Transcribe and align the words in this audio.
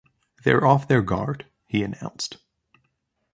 "They're 0.43 0.65
off 0.65 0.87
their 0.87 1.03
guard," 1.03 1.45
he 1.67 1.83
announced. 1.83 2.37